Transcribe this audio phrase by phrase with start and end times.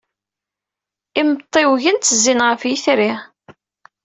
[1.19, 3.11] Imtiwgen ttezzin ɣef yitri.